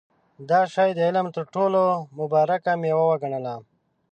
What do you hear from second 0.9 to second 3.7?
د علم تر ټولو مبارکه مېوه وګڼله.